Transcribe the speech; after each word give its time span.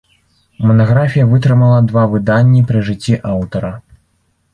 Манаграфія 0.67 1.25
вытрымала 1.33 1.75
два 1.91 2.05
выданні 2.13 2.63
пры 2.71 2.79
жыцці 2.87 3.19
аўтара. 3.33 3.71